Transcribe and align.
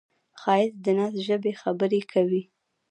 ښایست 0.41 0.77
د 0.85 0.87
ناز 0.97 1.13
د 1.15 1.17
ژبې 1.27 1.51
خبرې 1.61 2.01
کوي 2.11 2.43